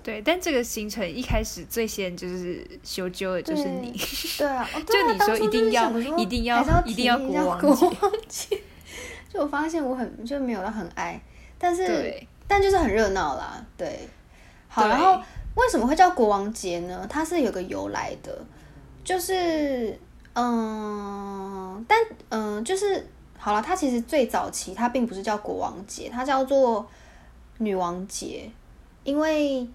[0.02, 3.92] 对，但这个行程一开始最先就是修旧的就是你，
[4.38, 7.18] 对啊，就你说一定要一定要一定要
[7.58, 8.56] 国王节，
[9.28, 11.20] 就我发现我很就没有到很爱，
[11.58, 12.14] 但是
[12.46, 14.08] 但就是很热闹啦，对，
[14.68, 15.20] 好，然后
[15.56, 17.04] 为什么会叫国王节呢？
[17.10, 18.38] 它是有个由来的，
[19.02, 19.98] 就是
[20.34, 23.04] 嗯，但嗯，就是
[23.36, 26.88] 好了，它其实最早期它并不是叫国王节，它叫做
[27.58, 28.50] 女王节，
[29.04, 29.68] 因为。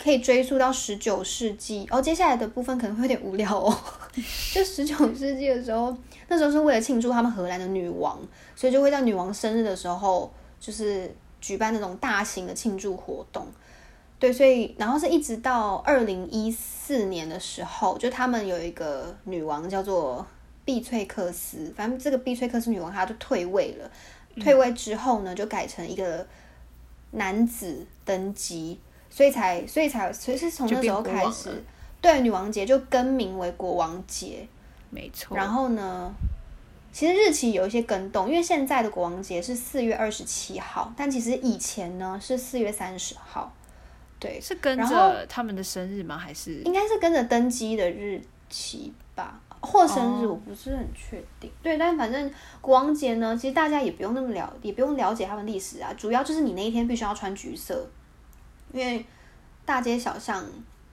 [0.00, 3.76] 可以追溯到十九世纪哦，接下来的部分可能会有点无聊哦。
[4.54, 5.92] 就十九世纪的时候，
[6.28, 8.16] 那时候是为了庆祝他们荷兰的女王，
[8.54, 13.44] 所以就会在女王生日的时候，就是举办那种大型的庆祝活动。
[14.20, 20.24] 对，所以然后是一直到二零一四年的时候，就他们有一个女王叫做
[20.64, 23.90] 碧翠克斯，反正这个碧翠克斯女王她就退位了。
[24.40, 26.24] 退位之后呢，就改成一个
[27.12, 28.78] 男子登基。
[29.10, 31.64] 所以才，所以才，所以是从那时候开始，
[32.00, 34.46] 对女王节就更名为国王节，
[34.90, 35.36] 没错。
[35.36, 36.12] 然后呢，
[36.92, 43.52] 其实日期有一些更动，因为现在的国王节是四月二十七号，但其实以前呢是四月三十号。
[44.20, 46.18] 对，是跟着他们的生日吗？
[46.18, 51.50] 还是应该是跟着登基的日期吧，或生日，我不是很确定。
[51.62, 57.88] 对，但反正国王节呢，其实大家也不用那么了，也不用了解他们历史啊，主要就是你那一天必须要穿橘色。
[58.70, 59.02] 因为
[59.64, 60.44] 大街小巷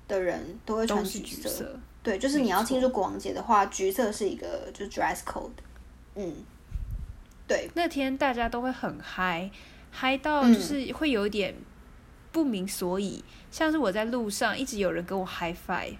[0.08, 5.50] 的人都会穿橘色，对，就是你要庆祝国王节的话，橘色是一个就是 dress code。
[6.16, 6.34] 嗯，
[7.46, 9.52] 对，那天大家都会很嗨，
[9.92, 11.54] 嗨到就是会有点
[12.32, 15.98] 不明所以，像是我在路上一直有人跟我 high five，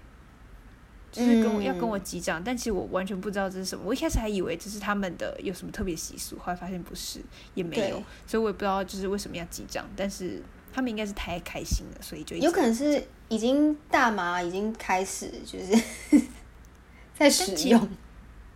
[1.16, 3.82] 就是跟我、要跟我击掌，但其实我完全不知道这是什么。
[3.86, 7.20] 我一开始还以为这是他们的有什么特别习俗，后来发现不是，
[7.54, 10.42] 也没有，所以我也不知道就是为什么要击掌，但是
[10.74, 15.82] 他们应该是太开心了，所以就有可能是已经大麻已经开始就是
[17.16, 17.88] 在使其用。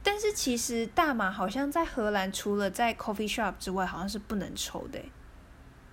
[0.03, 5.11] 但是其实大麻好像在荷兰除了在 coffee shop 之外，好像是不能抽的欸。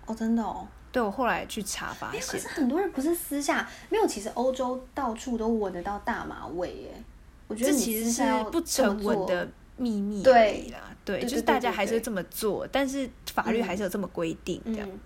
[0.06, 0.68] 哦，真的哦。
[0.98, 7.04] 对我后来去查发现是，很多人不是私下没有，其实欧洲到处都闻得到大麻味耶。
[7.48, 10.80] 我觉得其实是不成文的秘密对啦。
[11.06, 15.00] 对，就是大家还是会这么做，但是法律嗯还是有这么规定这样嗯。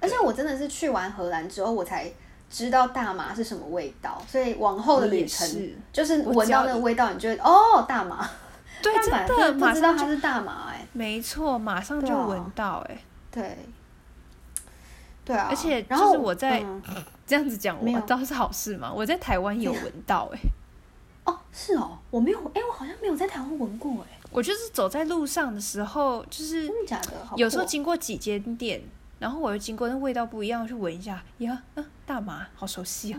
[0.00, 2.12] 而且我真的是去完荷兰之后，我才
[2.50, 8.28] 知道大麻是什么味道，所以往后的旅程是就是我闻到那个味道，你就会哦大麻。
[8.82, 10.86] 对， 但真的不知道它是大麻哎。
[10.92, 12.98] 没错，马上就闻到哎、
[13.30, 13.56] 对。
[15.28, 16.82] 对啊，而且就是我在嗯
[17.26, 18.90] 这样子讲，我没有知道是好事嘛？
[18.90, 20.38] 我在台湾有闻到哎、
[21.30, 27.12] 哦是哦，我没有哎，我好像没有在台湾闻过哎，我就是走在路上的时候，就是真的假的？
[27.36, 28.82] 有时候经过几间店，
[29.18, 33.18] 然后我又经过那味道不一样，去闻一下，呀，嗯、大麻，好熟悉哦，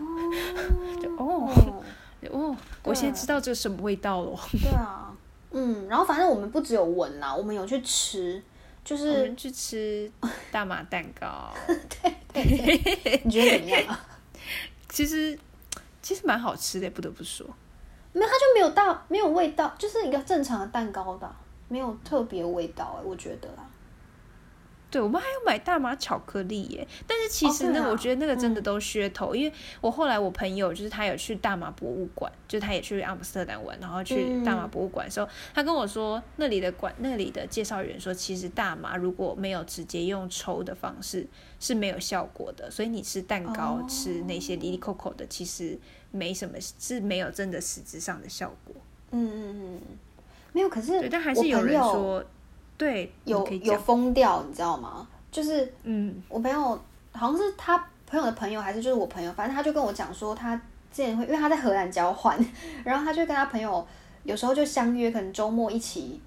[1.00, 1.82] 就哦 哦
[2.32, 4.36] 哦，我现在知道这是什么味道了。
[4.50, 5.14] 对啊，
[5.52, 8.42] 嗯，然后反正我们不只有闻啦，我们有去吃，
[8.84, 10.10] 就我是们去吃
[10.50, 11.52] 大麻蛋糕，
[12.32, 14.06] 对你觉得怎么样啊？
[14.88, 15.38] 其实
[16.02, 17.46] 其实蛮好吃的，不得不说。
[18.12, 21.36] 没有，它就没有大没有味道，就是一个正常的蛋糕的啊，
[21.68, 23.69] 没有特别味道哎，我觉得啦。
[24.90, 41.26] 对，我们还有买大麻巧克力耶，但是其实呢、哦啊我觉得那个真的都噱头，因为我后来我朋友就是他有去大麻博物馆，就他也去阿姆斯特丹玩，然后去大麻博物馆的时候，他跟我说那里的馆那里的介绍员说，其实大麻如果没有直接用抽的方式
[41.60, 45.78] 是没有效果的，所以你吃蛋糕、哦吃那些离离扣扣的，其实
[46.10, 48.74] 没什么是没有真的实质上的效果。
[49.12, 49.80] 嗯嗯嗯，
[50.52, 52.24] 没有，可是对，但还是有人说，
[52.80, 55.06] 对，有有疯掉，你知道吗？
[55.30, 56.58] 就是嗯我朋友
[57.12, 60.56] 好像是他朋友的朋友，还是就是我朋友，反正他就跟我讲说，他
[60.90, 62.42] 之前会因为他在荷兰交换，
[62.82, 63.86] 然后他就跟他朋友
[64.24, 66.18] 有时候就相约，可能周末一起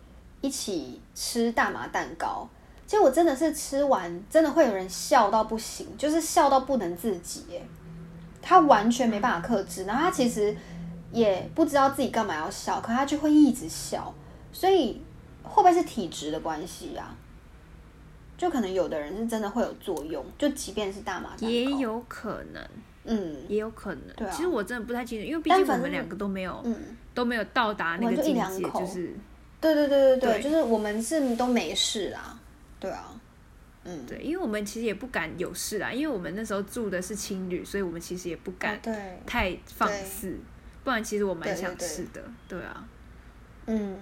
[0.42, 2.48] 一起吃大麻蛋糕。
[2.86, 7.66] 结果真的是吃完，真的会有人笑到不行，就是笑到不能自己耶。
[8.44, 10.56] 他完全没办法克制，然后他其实
[11.12, 14.14] 也不知道自己干嘛要笑，可他就会一直笑，
[14.52, 15.02] 所以
[15.44, 17.16] 会不会是体质的关系啊？
[18.36, 22.62] 就可能有的人是真的会有作用，就即便是大麻也，有可能。
[23.06, 24.04] 嗯也有可能。
[24.16, 24.32] 对啊。
[24.34, 26.76] 其实我真的不太清楚，因为毕竟我们两个都没有、嗯，
[27.14, 29.14] 都没有到达那个境界，就是
[29.62, 30.44] 对对对对对，对。
[30.44, 32.40] 就是我们是都没事啦，
[32.80, 33.14] 对啊，
[33.84, 38.82] 嗯，对，因为我们其实也不敢有事啊，因为我们那时候住的是青旅，所以我们其实也不敢
[39.26, 40.04] 太放对。
[40.06, 40.38] 肆，
[40.86, 42.86] 不然其实我蛮想试的，对啊。
[43.66, 43.98] 嗯，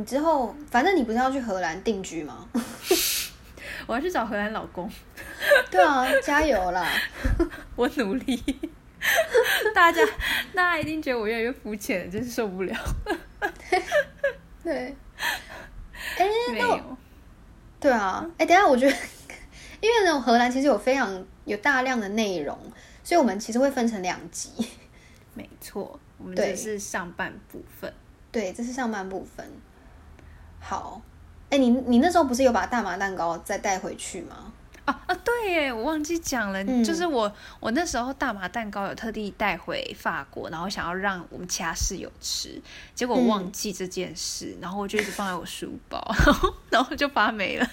[0.00, 2.48] 你之后反正你不是要去荷兰定居吗？
[3.86, 4.90] 我要去找荷兰老公，
[5.70, 6.90] 对啊，加油啦！
[7.76, 8.42] 我努力。
[9.74, 10.00] 大家，
[10.54, 12.74] 大家一定觉得我越来越肤浅了，真是受不了。
[14.64, 14.96] 对，
[16.16, 16.96] 哎、没有，
[17.78, 18.96] 对啊，哎、等下我觉得，
[19.82, 22.58] 因为呢，荷兰其实有非常有大量的内容，
[23.04, 24.66] 所以我们其实会分成两集。
[25.34, 27.92] 没错，我们对这是上半部分。
[28.32, 29.46] 对，这是上半部分。
[30.60, 31.00] 好，
[31.48, 34.52] 哎、你你那时候不是有把大麻蛋糕再带回去吗？
[34.86, 36.82] 啊啊，对耶，我忘记讲了，嗯。
[36.82, 42.60] 就是我我那时候大麻蛋糕有特地带回法国，然后想要让我们其他室友吃，
[42.94, 43.52] 结果我忘嗯。
[43.52, 47.66] 记这件事，然后我就一直放在我书包，然 后然后就发霉了，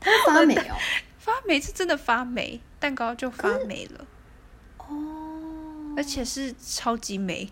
[0.00, 0.76] 它发霉哦。
[1.18, 4.06] 发霉是真的发霉，蛋糕就发霉了，哦，
[5.96, 7.48] 而且是超级美，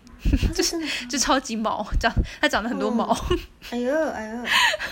[0.53, 0.75] 就是。
[1.09, 3.39] 就超级毛，长它长了很多毛，嗯
[3.71, 4.43] 哎呦哎呦，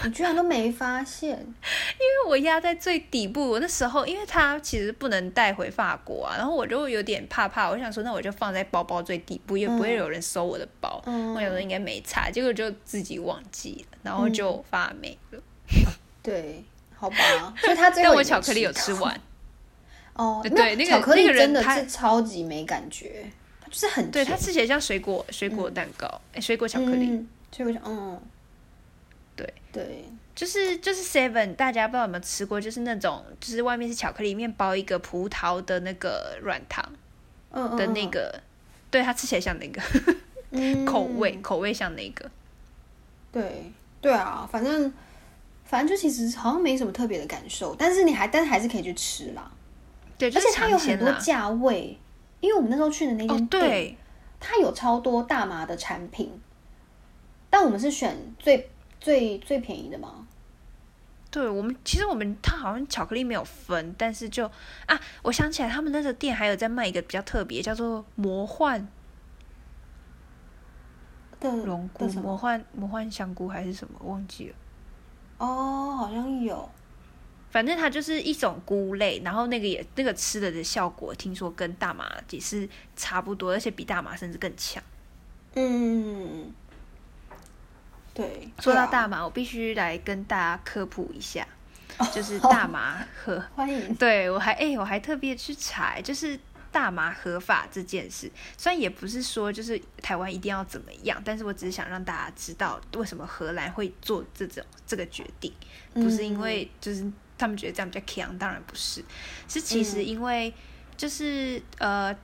[0.04, 1.32] 你居然都没发现？
[1.38, 11.02] 因为我压在最底部，我那时候因为它其实不能带回法国啊，然后我就有点怕怕，我想说那我就放在包包最底部，也不会有人收我的包。
[11.06, 15.42] 嗯我想说应该没差，结果就自己忘记了，然后就发霉了。
[16.22, 16.64] 对，
[16.96, 19.20] 好吧，所以他最后但我巧克力有吃完，
[20.14, 23.30] 哦，对那个巧克力那个人真的他是超级没感觉，它
[23.74, 27.26] 就是很对，它吃起来像水果水果蛋糕，哎、水果巧克力，
[27.84, 28.22] 嗯，
[29.36, 29.52] 对。
[29.72, 30.06] 对，
[30.36, 36.88] 就是就是 Seven，大家不知道有没有吃过，就是那种就是外面是巧克力，里面包一个葡萄的那个软糖
[37.50, 38.40] 嗯嗯的那个，
[38.92, 39.82] 对，它吃起来像那个、
[40.52, 40.86] 嗯。
[40.86, 42.30] 口味，口味像那个。
[43.32, 44.94] 对对啊，反正
[45.66, 49.52] 反正就其实好像没什么特别的感受，但是你还但是还是可以去吃啦。
[50.20, 51.12] 对，就而且它有很多。
[51.14, 51.98] 价位，
[52.44, 53.98] 因为我们那时候去的那哦间，店，对，
[54.38, 56.30] 它有超多大麻的产品，
[57.50, 58.70] 但我们是选最
[59.00, 60.28] 最最便宜的嘛。
[61.32, 64.46] 对我们其实我们它好像巧克力没有分，但是就
[64.88, 68.86] 啊，我想起来他们那个店还有在卖一个比较特别，叫做魔幻
[71.40, 72.24] 的龙菇、的什么？
[72.24, 74.56] 魔幻魔幻香菇还是什么，忘记了。
[75.38, 76.70] 哦，好像有。
[77.54, 84.82] 反正它就是一种菇类，然后那个也那个吃了的效果，听说跟大麻也是差不多，而且比大麻甚至更强。
[85.54, 86.52] 嗯，
[88.12, 88.50] 对。
[88.60, 91.48] 说到大麻，我必须来跟大家科普一下，
[92.00, 93.94] 哦就是大麻和 欢迎。
[93.94, 96.40] 对我还哎、我还特别去查，就是
[96.72, 98.32] 大麻合法这件事。
[98.58, 105.54] 虽然也不是说就是台湾一定要怎么样，但是我只是想让大家知道为什么荷兰会做这种这个决定，
[105.94, 107.06] 不是因为就是
[107.44, 109.04] 他们觉得这样比较强，当然不是，
[109.50, 110.54] 是其实因为
[110.96, 112.16] 就是、呃，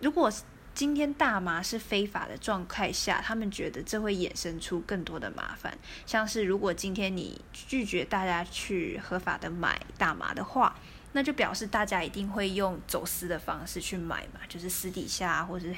[0.00, 0.28] 如果
[0.74, 10.74] 今天大麻是非法的状态下，他们觉得这会衍生出更多的麻烦，像是如果今天你拒绝大家去合法的买大麻的话，
[11.12, 15.72] 那就表示大家一定会用走私的方式去买嘛，就是私底下或是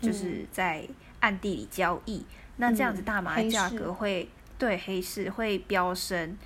[0.00, 0.84] 就是在
[1.20, 2.26] 暗地里交易。
[2.56, 4.28] 那这样子嗯大麻的价格会
[4.58, 6.36] 对黑市会飙升，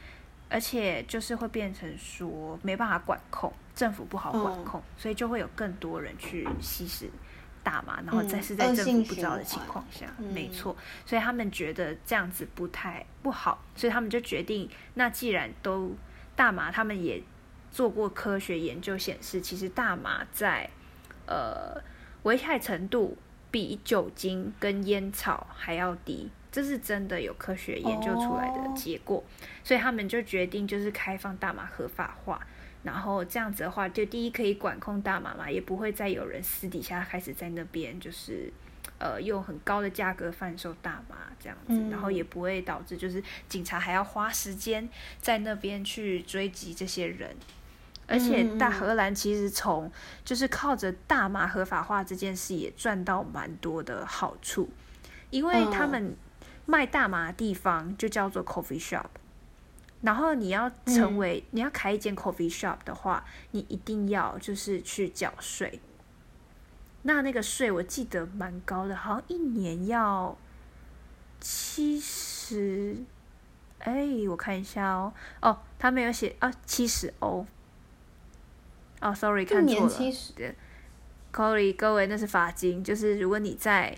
[0.49, 4.64] 而且就是会变成说没办法管控，政府不好管嗯。
[4.64, 7.11] 控，所以就会有更多人去吸食
[7.62, 10.32] 大麻，然后再嗯是在政府不知道的情况下，嗯。
[10.32, 15.94] 没错，所以他们觉得这样子不太不好，所以他们就决定，那既然都
[16.36, 17.22] 大麻，他们也
[17.72, 20.70] 做过科学研究显示，其实大麻在
[21.26, 21.82] 呃
[22.22, 23.16] 危害程度
[23.51, 29.22] 比酒精跟烟草还要低，这是真的有科学研究出来的哦结果，
[29.62, 32.40] 所以他们就决定就是开放大麻合法化。
[32.82, 38.50] 然后这样子的话，就第一可以管控大麻嘛，也不会再有人私底下开始在那边就是
[38.98, 44.88] 呃用很高的价格贩售大麻这样子，嗯然后也不会导致就是警察还要花时间
[45.20, 47.36] 在那边去追击这些人。
[48.07, 49.92] 而且大荷兰其实从
[50.24, 54.70] 就是靠着大麻合法化这件事也赚到蛮多的好处，
[55.28, 56.16] 因为他嗯们
[56.67, 59.07] 卖大麻的地方就叫做 coffee shop，
[60.03, 65.81] 然后你要成为、你要开一间 coffee shop 的话，你一定要就是去缴税。
[67.03, 70.37] 那那个税我记得蛮高的，好像一年要
[71.41, 72.97] 七十，
[73.79, 77.47] 哎，我看一下哦，哦，他没有写啊，七十欧。
[79.01, 79.81] 哦，sorry，看错了。
[79.81, 80.55] 年七十
[81.33, 83.97] ，Corey，各位，那是罚金，就是如果你在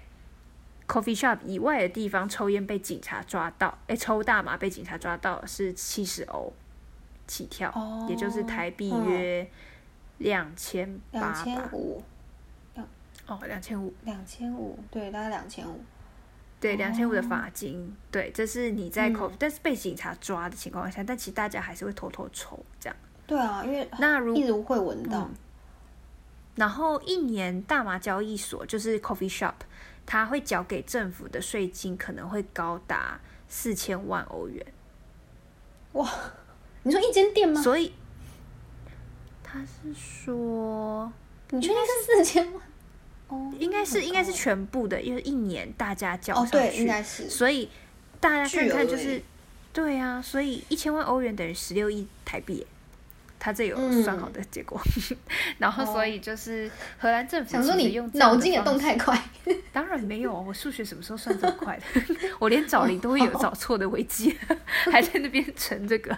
[0.89, 6.53] coffee shop 以外的地方抽烟被警察抓到，哎，抽大麻被警察抓到是七十欧
[7.27, 9.51] 起跳，哦也就是台币嗯约
[10.19, 11.69] 两千八两千吧。
[11.73, 12.03] 五，
[13.27, 15.79] 哦，两千五，两千五，对，大概两千五。
[16.61, 22.97] 对，两千五的哦罚金，对，这是你在 coffee，、嗯但是被警察抓的情况下，但其实大家还是会偷偷抽这样。
[23.29, 25.35] 对啊，因为那如一直会闻到嗯。
[26.57, 29.55] 然后一年大麻交易所就是 coffee shop，
[30.11, 34.67] 它会缴给政府的税金可能会高达四千万欧元，
[35.93, 36.11] 哇
[36.83, 37.61] 你说一间店吗？
[37.61, 37.93] 所以
[39.45, 41.13] 他是说
[41.51, 42.63] 你确定是四千万？
[43.29, 47.29] 哦，应该是应该是全部的，因为一年大家缴哦，上对，去，应该是。
[47.29, 47.69] 所以
[48.19, 49.25] 大家看看就是欸
[49.75, 52.67] 对啊，所以一千万欧元等于十六亿台币耶。
[53.39, 54.81] 他这有嗯算好的结果，
[55.59, 59.21] 然后所以就是荷兰政府想说你用脑筋也动太快。
[59.73, 62.03] 当然没有，我数学什么时候算这么快的？
[62.39, 64.37] 我连找零都会有找错的危机，
[64.91, 66.17] 还在那边乘这个。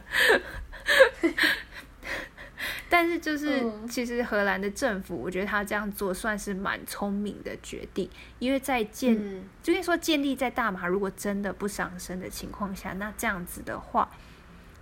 [2.89, 8.11] 但是就是，嗯其实荷兰的政府，我觉得他这样做算是蛮聪明的决定，
[8.41, 14.11] 因为在建，嗯就是说建立在大麻如果真的不上升的情况下，那这样子的话，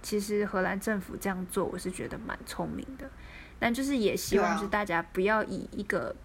[0.09, 3.11] 其实荷兰政府这样做，我是觉得蛮聪明的。
[3.59, 6.17] 但就是也希望是大家不要以一个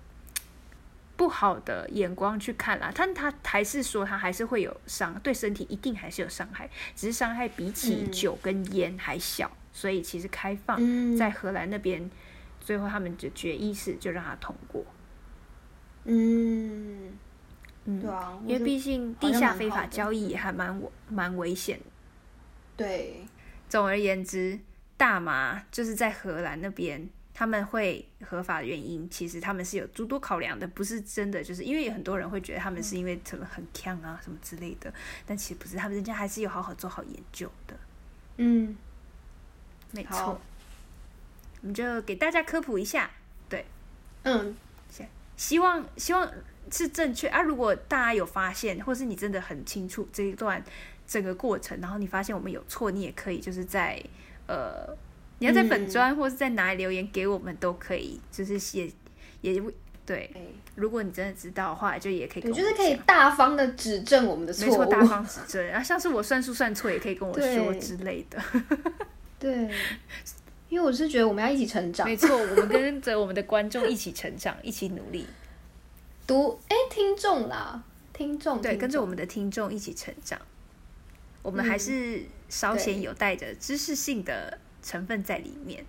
[1.17, 12.09] 不好的眼光去看啦，但他还是说他还是会有伤，对身体一定还是有伤害，只是伤害比起嗯酒跟烟还小，所以其实开放嗯，在荷兰那边，
[12.61, 14.86] 最后他们就决议是就让他通过，
[16.05, 17.11] 嗯，
[17.84, 21.86] 嗯，对啊，因为毕竟地下非法交易也还蛮危蛮危险的。
[22.75, 23.23] 对，
[23.74, 24.59] 总而言之，
[24.97, 27.09] 大麻就是在荷兰那边。
[27.34, 34.93] 他们会合法的原因，其实他们是有诸多考量的，不是真的就是因为有很多人会觉得他们是因为什么很强啊什么之类的，
[35.26, 37.76] 但其实不是，他们人家还是有好好做好研究的，
[38.38, 38.78] 嗯，
[39.89, 40.39] 没错。
[41.61, 43.09] 我们就给大家科普一下
[43.49, 43.65] 对，
[44.21, 44.55] 嗯，
[45.36, 46.32] 希望希望
[46.71, 47.41] 是正确啊。
[47.41, 50.63] 如果大家有发现，或是你真的很清楚这一段
[51.08, 54.01] 整个过程，然后你发现我们有错，你也可以就是在
[54.47, 54.95] 呃，
[55.39, 58.91] 你要在粉砖或是在哪里留言给我们都可以，就是写
[59.41, 59.62] 也
[60.06, 60.30] 对。
[60.76, 65.64] 如果你真的知道的话，就也可以，就是可以大方的指正我们的错误，没错，大方指正。
[65.68, 68.41] 然后，像是我算数算错，也可以跟我说之类的。
[69.39, 69.70] 对，
[70.70, 75.28] 因为我是觉得我们要一起成长，没错，我们跟着我们的观众一起成长， 一起努力。
[76.26, 80.39] 读哎，听众啦，听众，对，跟着我们的听众一起成长。
[81.44, 85.86] 我们还是稍显有带着知识性的成分在里面。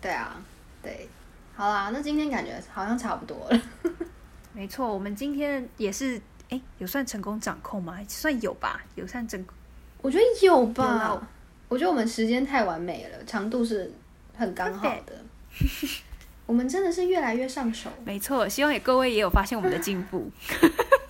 [0.00, 0.42] 对啊，
[0.82, 1.08] 对。
[1.54, 3.60] 好啦，那今天感觉好像差不多了。
[4.54, 7.98] 没错，我们今天也是，哎，有算成功掌控吗？
[8.08, 9.52] 算有吧，有算成功。
[10.00, 11.28] 我觉得有吧。
[11.68, 13.92] 我觉得我们时间太完美了，长度是
[14.36, 15.24] 很刚好的。
[16.46, 17.90] 我们真的是越来越上手。
[18.04, 20.30] 没错，希望也各位也有发现我们的进步。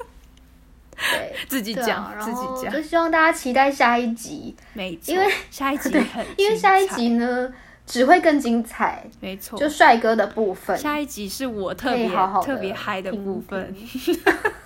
[1.49, 2.73] 对，自己讲，自己讲。
[2.73, 4.55] 就希望大家期待下一集。
[4.73, 7.53] 没错，因为下一集很，因为下一集呢。
[7.91, 10.77] 只会更精彩，没错，就帅哥的部分。
[10.77, 12.07] 下一集是我特别
[12.45, 13.75] 特别嗨的部分，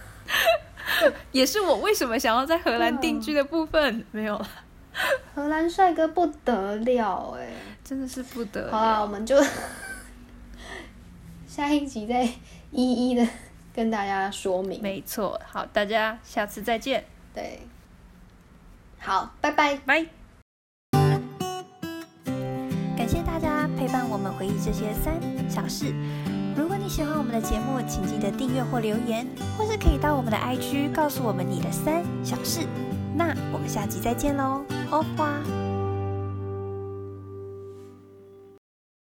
[1.31, 4.05] 也是我为什么想要在荷兰定居的部分。
[4.11, 4.49] 没有了，
[5.37, 7.51] 荷兰帅哥不得了哎，
[7.85, 8.73] 真的是不得了。
[8.73, 9.41] 好，我们就
[11.47, 12.29] 下一集再
[12.73, 13.25] 一一的
[13.75, 14.81] 跟大家说明。
[14.83, 17.05] 没错，好，大家下次再见。
[17.35, 17.61] 对，
[18.99, 20.07] 好，拜拜，拜。
[22.97, 25.15] 感谢大家陪伴我们回忆这些三
[25.49, 25.93] 小事。
[26.55, 32.67] 如果你喜欢我们的节目，请记得订阅或留言，或是可以到我们的 IG 告诉我们你的三小事。
[33.17, 35.72] 那我们下集再见喽，欧花。